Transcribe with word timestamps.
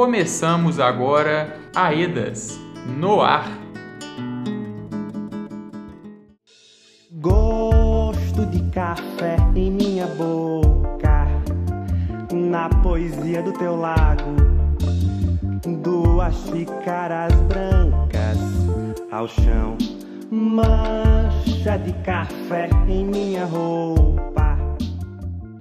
Começamos 0.00 0.80
agora 0.80 1.60
Aedas 1.76 2.58
no 2.98 3.20
ar. 3.20 3.44
Gosto 7.20 8.46
de 8.46 8.62
café 8.70 9.36
em 9.54 9.70
minha 9.70 10.06
boca, 10.06 11.26
na 12.32 12.70
poesia 12.82 13.42
do 13.42 13.52
teu 13.52 13.76
lago, 13.76 14.36
duas 15.82 16.34
xícaras 16.46 17.34
brancas 17.42 18.38
ao 19.12 19.28
chão, 19.28 19.76
mancha 20.30 21.76
de 21.76 21.92
café 22.04 22.70
em 22.88 23.04
minha 23.04 23.44
roupa. 23.44 24.56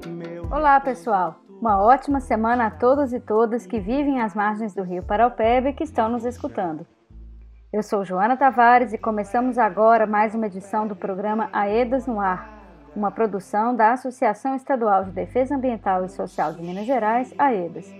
Meu... 0.08 0.48
Olá, 0.50 0.80
pessoal. 0.80 1.48
Uma 1.62 1.78
ótima 1.78 2.21
semana 2.21 2.68
a 2.68 2.71
todos 2.71 3.11
e 3.11 3.20
todas 3.20 3.65
que 3.65 3.82
vivem 3.82 4.21
às 4.21 4.33
margens 4.33 4.74
do 4.74 4.82
rio 4.82 5.04
Paraupeba 5.04 5.68
e 5.68 5.74
que 5.74 5.83
estão 5.83 6.07
nos 6.07 6.24
escutando. 6.24 6.88
Eu 7.74 7.83
sou 7.83 8.06
Joana 8.06 8.38
Tavares 8.38 8.93
e 8.93 8.97
começamos 8.97 9.57
agora 9.57 10.07
mais 10.07 10.33
uma 10.33 10.47
edição 10.47 10.88
do 10.88 10.96
programa 10.96 11.50
AEDAS 11.52 12.07
no 12.07 12.18
Ar, 12.18 12.50
uma 12.96 13.11
produção 13.11 13.75
da 13.75 13.92
Associação 13.92 14.56
Estadual 14.56 15.04
de 15.04 15.11
Defesa 15.11 15.54
Ambiental 15.54 16.06
e 16.06 16.10
Social 16.10 16.54
de 16.54 16.61
Minas 16.61 16.86
Gerais, 16.86 17.33
AEDAS. 17.38 17.94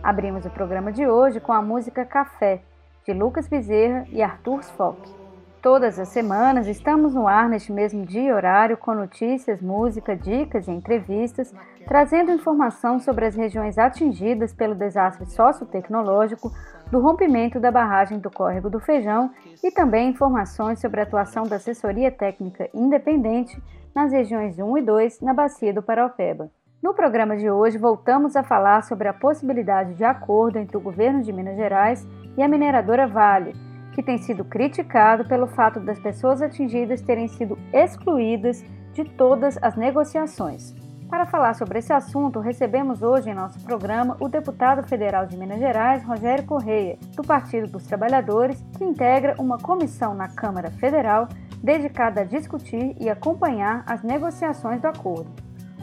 Abrimos 0.00 0.46
o 0.46 0.50
programa 0.50 0.92
de 0.92 1.04
hoje 1.04 1.40
com 1.40 1.52
a 1.52 1.60
música 1.60 2.04
Café, 2.04 2.62
de 3.04 3.12
Lucas 3.12 3.48
Bezerra 3.48 4.06
e 4.12 4.22
Arthur 4.22 4.62
Sfock. 4.62 5.21
Todas 5.62 5.96
as 5.96 6.08
semanas 6.08 6.66
estamos 6.66 7.14
no 7.14 7.28
ar 7.28 7.48
neste 7.48 7.70
mesmo 7.70 8.04
dia 8.04 8.30
e 8.30 8.32
horário 8.32 8.76
com 8.76 8.92
notícias, 8.92 9.62
música, 9.62 10.16
dicas 10.16 10.66
e 10.66 10.72
entrevistas, 10.72 11.54
trazendo 11.86 12.32
informação 12.32 12.98
sobre 12.98 13.26
as 13.26 13.36
regiões 13.36 13.78
atingidas 13.78 14.52
pelo 14.52 14.74
desastre 14.74 15.24
sociotecnológico 15.26 16.50
do 16.90 16.98
rompimento 16.98 17.60
da 17.60 17.70
barragem 17.70 18.18
do 18.18 18.28
Córrego 18.28 18.68
do 18.68 18.80
Feijão 18.80 19.30
e 19.62 19.70
também 19.70 20.08
informações 20.08 20.80
sobre 20.80 20.98
a 20.98 21.04
atuação 21.04 21.46
da 21.46 21.54
assessoria 21.54 22.10
técnica 22.10 22.68
independente 22.74 23.56
nas 23.94 24.10
regiões 24.10 24.58
1 24.58 24.78
e 24.78 24.82
2 24.82 25.20
na 25.20 25.32
bacia 25.32 25.72
do 25.72 25.80
Paraupeba. 25.80 26.50
No 26.82 26.92
programa 26.92 27.36
de 27.36 27.48
hoje, 27.48 27.78
voltamos 27.78 28.34
a 28.34 28.42
falar 28.42 28.82
sobre 28.82 29.06
a 29.06 29.14
possibilidade 29.14 29.94
de 29.94 30.02
acordo 30.02 30.58
entre 30.58 30.76
o 30.76 30.80
governo 30.80 31.22
de 31.22 31.32
Minas 31.32 31.56
Gerais 31.56 32.04
e 32.36 32.42
a 32.42 32.48
mineradora 32.48 33.06
Vale 33.06 33.54
que 33.92 34.02
tem 34.02 34.18
sido 34.18 34.44
criticado 34.44 35.24
pelo 35.24 35.46
fato 35.46 35.78
das 35.80 35.98
pessoas 35.98 36.42
atingidas 36.42 37.02
terem 37.02 37.28
sido 37.28 37.58
excluídas 37.72 38.64
de 38.92 39.04
todas 39.04 39.58
as 39.62 39.76
negociações. 39.76 40.74
Para 41.08 41.26
falar 41.26 41.54
sobre 41.54 41.78
esse 41.78 41.92
assunto, 41.92 42.40
recebemos 42.40 43.02
hoje 43.02 43.28
em 43.28 43.34
nosso 43.34 43.60
programa 43.60 44.16
o 44.18 44.28
deputado 44.28 44.82
federal 44.88 45.26
de 45.26 45.36
Minas 45.36 45.58
Gerais, 45.58 46.02
Rogério 46.04 46.46
Correia, 46.46 46.98
do 47.14 47.22
Partido 47.22 47.66
dos 47.66 47.84
Trabalhadores, 47.84 48.64
que 48.78 48.82
integra 48.82 49.34
uma 49.38 49.58
comissão 49.58 50.14
na 50.14 50.28
Câmara 50.28 50.70
Federal 50.70 51.28
dedicada 51.62 52.22
a 52.22 52.24
discutir 52.24 52.96
e 52.98 53.10
acompanhar 53.10 53.84
as 53.86 54.02
negociações 54.02 54.80
do 54.80 54.86
acordo. 54.86 55.30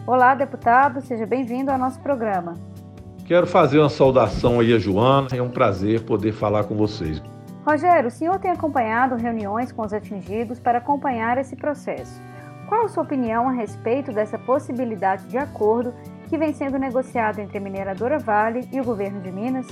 Olá, 0.07 0.33
deputado, 0.33 0.99
seja 1.01 1.27
bem-vindo 1.27 1.69
ao 1.69 1.77
nosso 1.77 1.99
programa. 1.99 2.55
Quero 3.23 3.45
fazer 3.45 3.77
uma 3.77 3.89
saudação 3.89 4.59
aí 4.59 4.73
a 4.73 4.79
Joana, 4.79 5.27
é 5.31 5.41
um 5.41 5.51
prazer 5.51 6.01
poder 6.01 6.31
falar 6.31 6.63
com 6.63 6.75
vocês. 6.75 7.21
Rogério, 7.69 8.07
o 8.07 8.11
senhor 8.11 8.39
tem 8.39 8.49
acompanhado 8.49 9.15
reuniões 9.15 9.71
com 9.71 9.83
os 9.83 9.93
atingidos 9.93 10.59
para 10.59 10.79
acompanhar 10.79 11.37
esse 11.37 11.55
processo. 11.55 12.19
Qual 12.67 12.85
a 12.85 12.87
sua 12.87 13.03
opinião 13.03 13.47
a 13.47 13.51
respeito 13.51 14.11
dessa 14.11 14.39
possibilidade 14.39 15.27
de 15.27 15.37
acordo 15.37 15.93
que 16.27 16.35
vem 16.35 16.51
sendo 16.51 16.79
negociado 16.79 17.37
entre 17.37 17.59
a 17.59 17.61
mineradora 17.61 18.17
Vale 18.17 18.67
e 18.73 18.81
o 18.81 18.83
governo 18.83 19.21
de 19.21 19.31
Minas? 19.31 19.67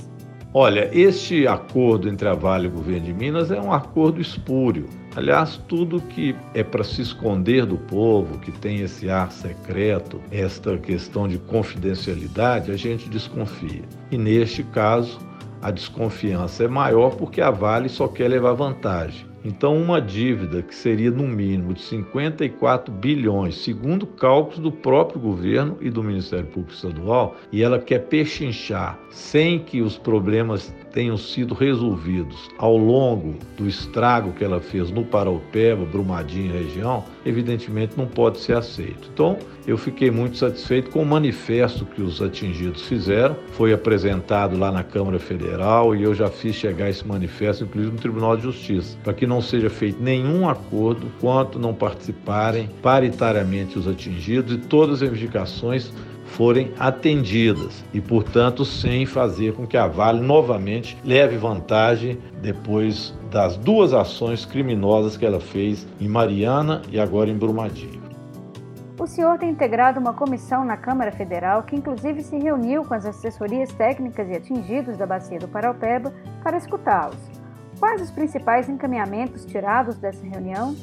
Olha, 0.54 0.88
este 0.96 1.48
acordo 1.48 2.08
entre 2.08 2.28
a 2.28 2.34
Vale 2.34 2.66
e 2.66 2.68
o 2.68 2.74
governo 2.74 3.06
de 3.06 3.12
Minas 3.12 3.50
é 3.50 3.60
um 3.60 3.72
acordo 3.72 4.20
espúrio. 4.20 4.86
Aliás, 5.16 5.56
tudo 5.66 6.00
que 6.00 6.36
é 6.54 6.62
para 6.62 6.84
se 6.84 7.02
esconder 7.02 7.66
do 7.66 7.78
povo, 7.78 8.38
que 8.38 8.52
tem 8.52 8.80
esse 8.80 9.10
ar 9.10 9.32
secreto, 9.32 10.20
esta 10.30 10.78
questão 10.78 11.26
de 11.26 11.36
confidencialidade, 11.36 12.70
a 12.70 12.76
gente 12.76 13.08
desconfia. 13.08 13.82
E 14.12 14.16
neste 14.16 14.62
caso, 14.62 15.18
a 15.60 15.70
desconfiança 15.70 16.64
é 16.64 16.68
maior 16.68 17.16
porque 17.16 17.40
a 17.40 17.50
Vale 17.50 17.88
só 17.88 18.08
quer 18.08 18.28
levar 18.28 18.52
vantagem. 18.52 19.28
Então, 19.44 19.76
uma 19.76 20.00
dívida 20.00 20.62
que 20.62 20.74
seria 20.74 21.10
no 21.10 21.26
mínimo 21.26 21.72
de 21.72 21.80
54 21.80 22.92
bilhões, 22.92 23.54
segundo 23.56 24.06
cálculos 24.06 24.58
do 24.58 24.72
próprio 24.72 25.20
governo 25.20 25.78
e 25.80 25.88
do 25.90 26.02
Ministério 26.02 26.46
Público 26.46 26.74
Estadual, 26.74 27.36
e 27.52 27.62
ela 27.62 27.78
quer 27.78 28.00
pechinchar 28.00 28.98
sem 29.10 29.60
que 29.60 29.80
os 29.80 29.96
problemas 29.96 30.74
tenham 30.92 31.16
sido 31.16 31.54
resolvidos 31.54 32.48
ao 32.58 32.76
longo 32.76 33.36
do 33.56 33.68
estrago 33.68 34.32
que 34.32 34.44
ela 34.44 34.60
fez 34.60 34.90
no 34.90 35.04
Paraupeba, 35.04 35.84
Brumadinho 35.84 36.54
e 36.54 36.64
região, 36.64 37.04
evidentemente 37.24 37.96
não 37.96 38.06
pode 38.06 38.38
ser 38.38 38.56
aceito. 38.56 39.10
Então, 39.12 39.38
eu 39.66 39.76
fiquei 39.76 40.10
muito 40.10 40.36
satisfeito 40.36 40.90
com 40.90 41.02
o 41.02 41.06
manifesto 41.06 41.84
que 41.84 42.00
os 42.00 42.22
atingidos 42.22 42.82
fizeram. 42.82 43.36
Foi 43.52 43.72
apresentado 43.72 44.58
lá 44.58 44.72
na 44.72 44.82
Câmara 44.82 45.18
Federal 45.18 45.94
e 45.94 46.02
eu 46.02 46.14
já 46.14 46.28
fiz 46.28 46.54
chegar 46.56 46.88
esse 46.88 47.06
manifesto, 47.06 47.64
inclusive 47.64 47.92
no 47.92 48.00
Tribunal 48.00 48.36
de 48.36 48.44
Justiça, 48.44 48.96
para 49.04 49.12
que 49.12 49.26
não 49.26 49.40
seja 49.40 49.68
feito 49.68 50.02
nenhum 50.02 50.48
acordo 50.48 51.06
quanto 51.20 51.58
não 51.58 51.74
participarem 51.74 52.68
paritariamente 52.82 53.78
os 53.78 53.86
atingidos 53.86 54.54
e 54.54 54.58
todas 54.58 54.96
as 54.96 55.00
reivindicações 55.02 55.92
forem 56.28 56.72
atendidas 56.78 57.84
e, 57.92 58.00
portanto, 58.00 58.64
sem 58.64 59.06
fazer 59.06 59.54
com 59.54 59.66
que 59.66 59.76
a 59.76 59.86
Vale 59.86 60.20
novamente 60.20 60.96
leve 61.04 61.36
vantagem 61.36 62.18
depois 62.40 63.14
das 63.30 63.56
duas 63.56 63.92
ações 63.92 64.44
criminosas 64.44 65.16
que 65.16 65.26
ela 65.26 65.40
fez 65.40 65.86
em 66.00 66.08
Mariana 66.08 66.82
e 66.90 67.00
agora 67.00 67.30
em 67.30 67.36
Brumadinho. 67.36 68.08
O 68.98 69.06
senhor 69.06 69.38
tem 69.38 69.50
integrado 69.50 70.00
uma 70.00 70.12
comissão 70.12 70.64
na 70.64 70.76
Câmara 70.76 71.12
Federal 71.12 71.62
que, 71.62 71.76
inclusive, 71.76 72.22
se 72.22 72.36
reuniu 72.36 72.84
com 72.84 72.94
as 72.94 73.06
assessorias 73.06 73.72
técnicas 73.72 74.28
e 74.28 74.34
atingidos 74.34 74.96
da 74.96 75.06
Bacia 75.06 75.38
do 75.38 75.46
Paraupeba 75.46 76.12
para 76.42 76.56
escutá-los. 76.56 77.16
Quais 77.78 78.02
os 78.02 78.10
principais 78.10 78.68
encaminhamentos 78.68 79.44
tirados 79.44 79.96
dessa 79.98 80.26
reunião? 80.26 80.74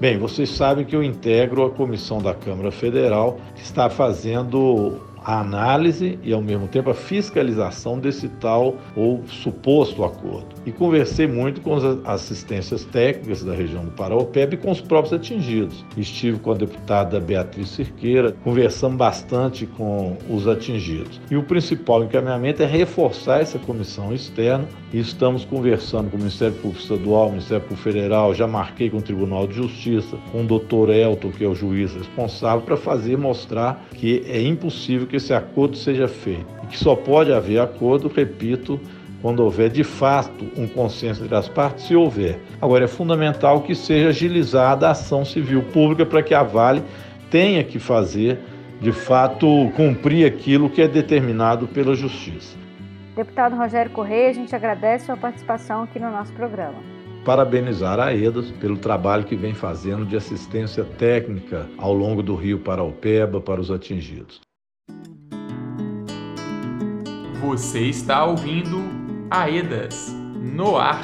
Bem, 0.00 0.16
vocês 0.16 0.48
sabem 0.48 0.82
que 0.82 0.96
eu 0.96 1.04
integro 1.04 1.62
a 1.62 1.70
comissão 1.70 2.22
da 2.22 2.32
Câmara 2.32 2.70
Federal 2.70 3.38
que 3.54 3.60
está 3.60 3.90
fazendo 3.90 4.98
a 5.24 5.40
análise 5.40 6.18
e, 6.22 6.32
ao 6.32 6.42
mesmo 6.42 6.68
tempo, 6.68 6.90
a 6.90 6.94
fiscalização 6.94 7.98
desse 7.98 8.28
tal 8.28 8.76
ou 8.96 9.22
suposto 9.26 10.04
acordo. 10.04 10.48
E 10.64 10.72
conversei 10.72 11.26
muito 11.26 11.60
com 11.60 11.74
as 11.74 11.84
assistências 12.04 12.84
técnicas 12.84 13.42
da 13.42 13.54
região 13.54 13.84
do 13.84 13.90
Paraupeba 13.90 14.54
e 14.54 14.58
com 14.58 14.70
os 14.70 14.80
próprios 14.80 15.12
atingidos. 15.12 15.84
Estive 15.96 16.38
com 16.38 16.52
a 16.52 16.54
deputada 16.54 17.20
Beatriz 17.20 17.68
Cirqueira, 17.70 18.34
conversamos 18.44 18.96
bastante 18.96 19.66
com 19.66 20.16
os 20.28 20.46
atingidos. 20.46 21.20
E 21.30 21.36
o 21.36 21.42
principal 21.42 22.04
encaminhamento 22.04 22.62
é 22.62 22.66
reforçar 22.66 23.40
essa 23.40 23.58
comissão 23.58 24.12
externa 24.12 24.66
e 24.92 24.98
estamos 24.98 25.44
conversando 25.44 26.10
com 26.10 26.16
o 26.16 26.20
Ministério 26.20 26.54
Público 26.56 26.82
Estadual, 26.82 27.28
o 27.28 27.30
Ministério 27.30 27.62
Público 27.62 27.82
Federal, 27.82 28.34
já 28.34 28.46
marquei 28.46 28.90
com 28.90 28.98
o 28.98 29.02
Tribunal 29.02 29.46
de 29.46 29.54
Justiça, 29.54 30.16
com 30.32 30.42
o 30.42 30.46
doutor 30.46 30.90
Elton, 30.90 31.30
que 31.30 31.44
é 31.44 31.48
o 31.48 31.54
juiz 31.54 31.94
responsável, 31.94 32.62
para 32.62 32.76
fazer 32.76 33.16
mostrar 33.16 33.86
que 33.94 34.24
é 34.26 34.42
impossível 34.42 35.06
que 35.10 35.16
esse 35.16 35.34
acordo 35.34 35.76
seja 35.76 36.08
feito. 36.08 36.46
E 36.62 36.68
que 36.68 36.78
só 36.78 36.94
pode 36.94 37.32
haver 37.32 37.60
acordo, 37.60 38.08
repito, 38.08 38.80
quando 39.20 39.40
houver 39.40 39.68
de 39.68 39.84
fato 39.84 40.46
um 40.56 40.66
consenso 40.66 41.24
entre 41.24 41.34
as 41.34 41.48
partes, 41.48 41.86
se 41.86 41.94
houver. 41.94 42.38
Agora, 42.62 42.84
é 42.84 42.88
fundamental 42.88 43.60
que 43.62 43.74
seja 43.74 44.08
agilizada 44.08 44.88
a 44.88 44.92
ação 44.92 45.24
civil 45.24 45.62
pública 45.64 46.06
para 46.06 46.22
que 46.22 46.32
a 46.32 46.42
Vale 46.42 46.82
tenha 47.30 47.62
que 47.62 47.78
fazer, 47.78 48.38
de 48.80 48.92
fato, 48.92 49.70
cumprir 49.76 50.24
aquilo 50.24 50.70
que 50.70 50.80
é 50.80 50.88
determinado 50.88 51.66
pela 51.66 51.94
Justiça. 51.94 52.56
Deputado 53.14 53.56
Rogério 53.56 53.90
Correia, 53.90 54.30
a 54.30 54.32
gente 54.32 54.54
agradece 54.54 55.04
a 55.04 55.06
sua 55.06 55.16
participação 55.16 55.82
aqui 55.82 55.98
no 55.98 56.10
nosso 56.10 56.32
programa 56.32 56.78
parabenizar 57.24 58.00
a 58.00 58.14
EDAS 58.14 58.50
pelo 58.52 58.76
trabalho 58.76 59.24
que 59.24 59.36
vem 59.36 59.54
fazendo 59.54 60.06
de 60.06 60.16
assistência 60.16 60.84
técnica 60.84 61.68
ao 61.76 61.92
longo 61.92 62.22
do 62.22 62.34
Rio 62.34 62.58
Paraupeba 62.58 63.40
para 63.40 63.60
os 63.60 63.70
atingidos. 63.70 64.40
Você 67.40 67.88
está 67.88 68.26
ouvindo 68.26 68.76
Aedas 69.30 70.12
no 70.12 70.76
ar. 70.76 71.02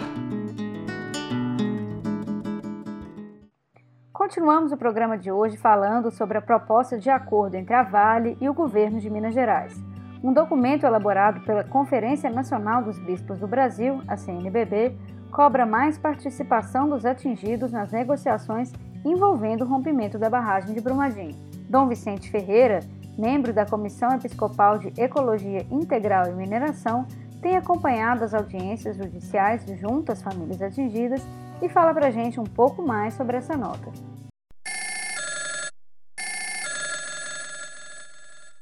Continuamos 4.12 4.71
o 4.71 4.77
programa 4.77 5.17
de 5.17 5.33
hoje 5.33 5.56
falando 5.56 6.11
sobre 6.11 6.37
a 6.37 6.43
proposta 6.43 6.99
de 6.99 7.09
acordo 7.09 7.55
entre 7.55 7.73
a 7.73 7.83
Vale 7.83 8.37
e 8.38 8.50
o 8.50 8.53
governo 8.53 9.00
de 9.00 9.09
Minas 9.09 9.33
Gerais. 9.33 9.83
Um 10.23 10.31
documento 10.31 10.85
elaborado 10.85 11.41
pela 11.41 11.65
Conferência 11.65 12.29
Nacional 12.29 12.83
dos 12.83 12.99
Bispos 12.99 13.38
do 13.38 13.49
Brasil, 13.49 14.03
a 14.06 14.19
CNBB, 14.19 14.94
cobra 15.33 15.65
mais 15.65 15.97
participação 15.97 16.87
dos 16.87 17.06
atingidos 17.06 17.73
nas 17.73 17.91
negociações 17.91 18.71
envolvendo 19.06 19.62
o 19.62 19.67
rompimento 19.67 20.19
da 20.19 20.29
barragem 20.29 20.75
de 20.75 20.83
Brumadinho. 20.83 21.35
Dom 21.67 21.88
Vicente 21.88 22.31
Ferreira, 22.31 22.81
membro 23.17 23.53
da 23.53 23.65
Comissão 23.65 24.15
Episcopal 24.15 24.79
de 24.79 24.93
Ecologia 25.01 25.67
Integral 25.71 26.29
e 26.29 26.35
Mineração, 26.35 27.07
tem 27.41 27.57
acompanhado 27.57 28.25
as 28.25 28.35
audiências 28.35 28.97
judiciais 28.97 29.65
junto 29.81 30.13
às 30.13 30.23
famílias 30.23 30.61
atingidas 30.61 31.23
e 31.63 31.69
fala 31.69 31.95
pra 31.95 32.11
gente 32.11 32.41
um 32.41 32.45
pouco 32.45 32.83
mais 32.83 33.15
sobre 33.15 33.37
essa 33.37 33.57
nota. 33.57 33.91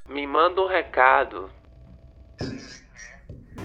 Me 0.09 0.27
manda 0.27 0.61
um 0.61 0.69
recado. 0.69 1.51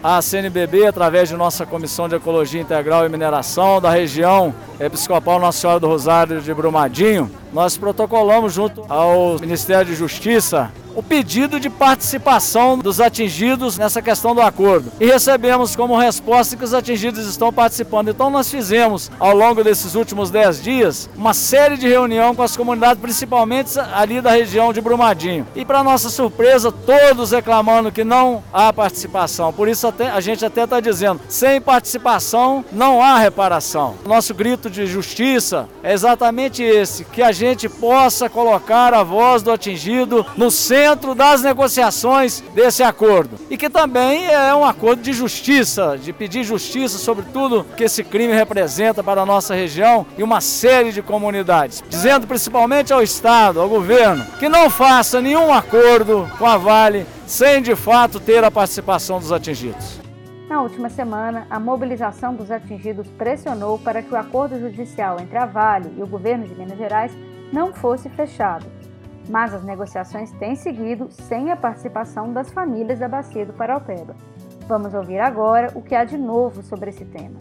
A 0.02 0.22
CNBB, 0.22 0.88
através 0.88 1.28
de 1.28 1.36
nossa 1.36 1.66
Comissão 1.66 2.08
de 2.08 2.16
Ecologia 2.16 2.62
Integral 2.62 3.06
e 3.06 3.10
Mineração 3.10 3.82
da 3.82 3.90
região 3.90 4.56
Episcopal 4.80 5.42
Nossa 5.42 5.60
Senhora 5.60 5.80
do 5.80 5.88
Rosário 5.88 6.42
de 6.42 6.54
Brumadinho, 6.54 7.30
nós 7.54 7.78
protocolamos 7.78 8.54
junto 8.54 8.84
ao 8.90 9.40
Ministério 9.40 9.86
de 9.86 9.96
Justiça 9.96 10.72
o 10.96 11.04
pedido 11.04 11.60
de 11.60 11.70
participação 11.70 12.78
dos 12.78 13.00
atingidos 13.00 13.78
nessa 13.78 14.02
questão 14.02 14.36
do 14.36 14.42
acordo. 14.42 14.92
E 15.00 15.06
recebemos 15.06 15.74
como 15.74 15.98
resposta 15.98 16.58
que 16.58 16.64
os 16.64 16.74
atingidos 16.74 17.26
estão 17.26 17.54
participando. 17.54 18.10
Então 18.10 18.30
nós 18.30 18.50
fizemos, 18.50 19.10
ao 19.20 19.34
longo 19.34 19.64
desses 19.64 19.96
últimos 19.96 20.30
10 20.30 20.62
dias, 20.62 21.10
uma 21.16 21.34
série 21.34 21.78
de 21.78 21.88
reunião 21.88 22.36
com 22.36 22.44
as 22.44 22.58
comunidades, 22.58 23.02
principalmente 23.02 23.80
ali 23.94 24.20
da 24.20 24.32
região 24.32 24.74
de 24.74 24.82
Brumadinho. 24.82 25.48
E 25.56 25.64
para 25.64 25.84
nossa 25.84 26.10
surpresa, 26.10 26.70
todos 26.70 27.32
reclamando 27.32 27.92
que 27.92 28.04
não 28.04 28.44
há 28.52 28.74
participação. 28.74 29.54
Por 29.54 29.70
isso 29.70 29.88
até, 29.88 30.10
a 30.10 30.20
gente 30.20 30.46
até 30.46 30.66
está 30.66 30.80
dizendo, 30.82 31.22
sem 31.30 31.62
participação 31.62 32.66
não 32.74 33.02
há 33.02 33.18
reparação. 33.20 33.96
Nosso 34.06 34.34
grito 34.34 34.70
de 34.70 34.86
justiça 34.86 35.70
é 35.82 35.94
exatamente 35.94 36.62
esse, 36.62 37.06
que 37.06 37.22
a 37.22 37.32
gente 37.40 37.70
possa 37.70 38.30
colocar 38.30 38.94
a 38.94 39.02
voz 39.02 39.42
do 39.42 39.52
atingido 39.52 40.26
no 40.36 40.52
centro 40.52 41.16
das 41.16 41.42
negociações 41.42 42.44
desse 42.54 42.84
acordo. 42.84 43.38
E 43.50 43.58
que 43.58 43.70
também 43.70 44.28
é 44.28 44.54
um 44.54 44.66
acordo 44.66 45.02
de 45.02 45.14
justiça, 45.14 45.98
de 45.98 46.12
pedir 46.12 46.44
justiça 46.44 46.98
sobre 46.98 47.26
tudo 47.32 47.66
que 47.78 47.86
esse 47.86 48.04
crime 48.04 48.34
representa 48.34 49.02
para 49.02 49.22
a 49.22 49.26
nossa 49.26 49.56
região 49.56 50.06
e 50.18 50.24
uma 50.24 50.42
série 50.42 50.92
de 50.92 51.02
comunidades. 51.02 51.82
Dizendo 51.90 52.28
principalmente 52.28 52.92
ao 52.92 53.02
Estado, 53.02 53.62
ao 53.62 53.70
governo, 53.70 54.26
que 54.38 54.50
não 54.50 54.70
faça 54.70 55.22
nenhum 55.22 55.54
acordo 55.54 56.30
com 56.38 56.46
a 56.46 56.58
Vale 56.58 57.06
sem 57.26 57.62
de 57.62 57.76
fato 57.76 58.20
ter 58.20 58.44
a 58.44 58.52
participação 58.52 59.20
dos 59.20 59.32
atingidos. 59.32 60.00
Na 60.50 60.64
última 60.64 60.90
semana, 60.90 61.46
a 61.48 61.60
mobilização 61.60 62.34
dos 62.34 62.50
atingidos 62.50 63.08
pressionou 63.20 63.78
para 63.78 64.02
que 64.02 64.12
o 64.12 64.18
acordo 64.18 64.60
judicial 64.60 65.20
entre 65.20 65.38
a 65.38 65.46
Vale 65.46 65.94
e 65.96 66.02
o 66.02 66.08
governo 66.08 66.48
de 66.48 66.56
Minas 66.56 66.76
Gerais 66.76 67.16
não 67.52 67.74
fosse 67.74 68.10
fechado 68.10 68.66
mas 69.30 69.54
as 69.54 69.64
negociações 69.64 70.32
têm 70.34 70.56
seguido 70.56 71.08
sem 71.12 71.52
a 71.52 71.56
participação 71.56 72.34
das 72.34 72.50
famílias 72.50 73.00
da 73.00 73.08
Bacia 73.08 73.46
do 73.46 73.54
Paraupeba. 73.54 74.16
Vamos 74.68 74.94
ouvir 74.94 75.20
agora 75.20 75.72
o 75.76 75.82
que 75.82 75.94
há 75.94 76.04
de 76.04 76.18
novo 76.18 76.64
sobre 76.64 76.90
esse 76.90 77.06
tema. 77.06 77.38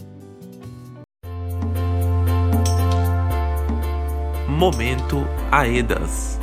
Momento 4.46 5.19
Aedas. 5.50 6.38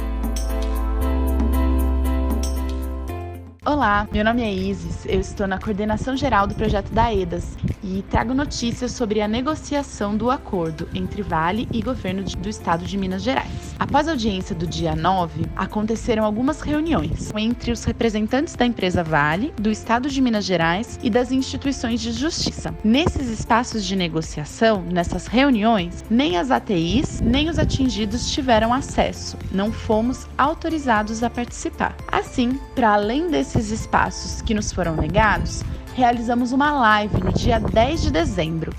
Olá, 3.75 4.07
meu 4.09 4.23
nome 4.23 4.41
é 4.41 4.53
Isis, 4.53 5.05
eu 5.05 5.19
estou 5.19 5.45
na 5.45 5.59
coordenação 5.59 6.15
geral 6.15 6.47
do 6.47 6.55
projeto 6.55 6.93
da 6.93 7.13
EDAS 7.13 7.57
e 7.83 8.01
trago 8.09 8.33
notícias 8.33 8.93
sobre 8.93 9.19
a 9.19 9.27
negociação 9.27 10.15
do 10.15 10.31
acordo 10.31 10.87
entre 10.95 11.21
Vale 11.21 11.67
e 11.73 11.81
governo 11.81 12.23
do 12.23 12.47
estado 12.47 12.85
de 12.85 12.97
Minas 12.97 13.21
Gerais. 13.21 13.75
Após 13.77 14.07
a 14.07 14.11
audiência 14.11 14.55
do 14.55 14.65
dia 14.65 14.95
9, 14.95 15.47
aconteceram 15.57 16.23
algumas 16.23 16.61
reuniões 16.61 17.33
entre 17.35 17.69
os 17.69 17.83
representantes 17.83 18.55
da 18.55 18.65
empresa 18.65 19.03
Vale, 19.03 19.53
do 19.59 19.69
estado 19.69 20.09
de 20.09 20.21
Minas 20.21 20.45
Gerais 20.45 20.97
e 21.03 21.09
das 21.09 21.33
instituições 21.33 21.99
de 21.99 22.13
justiça. 22.13 22.73
Nesses 22.81 23.27
espaços 23.27 23.83
de 23.83 23.97
negociação, 23.97 24.83
nessas 24.89 25.27
reuniões, 25.27 26.01
nem 26.09 26.37
as 26.37 26.49
ATIs 26.49 27.19
nem 27.19 27.49
os 27.49 27.59
atingidos 27.59 28.31
tiveram 28.31 28.73
acesso, 28.73 29.37
não 29.51 29.69
fomos 29.69 30.25
autorizados 30.37 31.21
a 31.23 31.29
participar. 31.29 31.93
Assim, 32.09 32.57
para 32.73 32.93
além 32.93 33.29
desse 33.29 33.64
desses 33.65 33.71
espaços 33.71 34.41
que 34.41 34.53
nos 34.53 34.71
foram 34.71 34.95
negados, 34.95 35.63
realizamos 35.95 36.51
uma 36.51 36.71
live 36.71 37.23
no 37.23 37.33
dia 37.33 37.59
10 37.59 38.03
de 38.03 38.11
dezembro. 38.11 38.71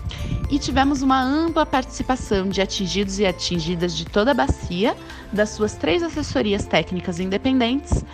E 0.49 0.59
tivemos 0.61 1.03
uma 1.03 1.21
ampla 1.21 1.67
participação 1.67 2.49
de 2.49 2.63
atingidos 2.63 3.19
e 3.19 3.27
atingidas 3.27 3.97
de 3.97 4.05
toda 4.05 4.31
a 4.31 4.35
bacia, 4.35 4.97
das 5.33 5.51
suas 5.51 5.75
três 5.75 6.05
assessorias 6.05 6.67
técnicas 6.67 7.19
independentes 7.19 8.05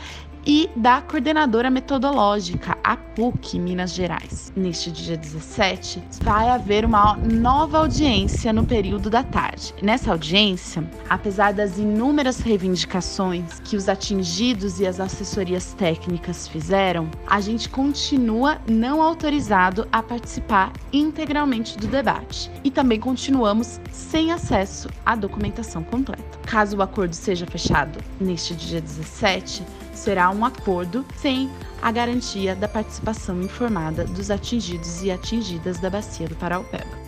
e 0.47 0.69
da 0.75 1.00
coordenadora 1.00 1.71
metodológica, 1.71 2.77
a 2.83 2.97
PUC 2.97 3.59
Minas 3.59 3.93
Gerais. 3.93 4.53
Neste 4.56 4.91
dia 4.91 5.17
17, 5.17 6.03
vai 6.23 6.49
haver 6.49 6.85
uma 6.85 7.17
nova 7.17 7.79
audiência 7.79 8.53
no 8.53 8.65
período 8.65 9.09
da 9.09 9.23
tarde. 9.23 9.75
Nessa 9.83 10.11
audiência, 10.11 10.89
apesar 11.09 11.53
das 11.53 11.79
inúmeras 11.79 12.41
reivindicações 12.41 13.61
que 13.61 13.77
os 13.77 13.89
atingidos 13.89 14.81
e 14.81 14.87
as 14.87 15.00
assessorias 15.00 15.75
técnicas 15.75 16.49
fizeram, 16.49 17.09
a 17.27 17.41
gente 17.41 17.69
continua 17.69 18.59
não 18.69 19.03
autorizado 19.03 19.87
a 19.93 20.03
participar 20.03 20.73
integralmente 20.93 21.79
do 21.79 21.87
debate 21.87 22.50
e 22.65 22.71
também 22.71 22.99
continuamos 22.99 23.81
sem 23.91 24.33
acesso 24.33 24.89
à 25.05 25.15
documentação 25.15 25.83
completa. 25.83 26.39
Caso 26.47 26.77
o 26.77 26.83
acordo 26.83 27.15
seja 27.15 27.47
fechado 27.47 27.99
neste 28.21 28.55
dia 28.55 28.81
17, 28.81 29.62
será 30.02 30.31
um 30.31 30.44
acordo 30.44 31.04
sem 31.14 31.49
a 31.81 31.93
garantia 31.93 32.56
da 32.56 32.66
participação 32.66 33.40
informada 33.40 34.04
dos 34.04 34.32
atingidos 34.32 35.00
e 35.04 35.12
atingidas 35.12 35.78
da 35.78 35.88
Bacia 35.88 36.28
do 36.28 36.34
Paraupeba. 36.34 37.02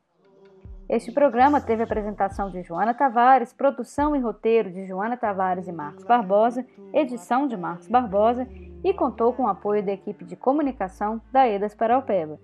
Este 0.87 1.11
programa 1.11 1.59
teve 1.59 1.81
apresentação 1.81 2.51
de 2.51 2.61
Joana 2.61 2.93
Tavares, 2.93 3.51
produção 3.51 4.15
e 4.15 4.19
roteiro 4.19 4.71
de 4.71 4.85
Joana 4.85 5.17
Tavares 5.17 5.67
e 5.67 5.71
Marcos 5.71 6.03
Barbosa, 6.03 6.63
edição 6.93 7.47
de 7.47 7.57
Marcos 7.57 7.87
Barbosa 7.87 8.47
e 8.83 8.93
contou 8.93 9.33
com 9.33 9.45
o 9.45 9.49
apoio 9.49 9.83
da 9.83 9.91
equipe 9.91 10.23
de 10.23 10.35
comunicação 10.35 11.19
da 11.31 11.47
EDAS 11.47 11.73
Paraupeba. 11.73 12.39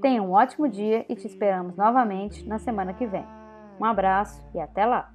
Tenha 0.00 0.22
um 0.22 0.32
ótimo 0.32 0.66
dia 0.66 1.04
e 1.10 1.14
te 1.14 1.26
esperamos 1.26 1.76
novamente 1.76 2.42
na 2.48 2.58
semana 2.58 2.94
que 2.94 3.06
vem. 3.06 3.26
Um 3.78 3.84
abraço 3.84 4.42
e 4.54 4.58
até 4.58 4.86
lá! 4.86 5.12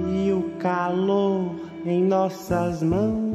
E 0.00 0.32
o 0.32 0.50
calor 0.58 1.54
em 1.84 2.02
nossas 2.02 2.82
mãos 2.82 3.33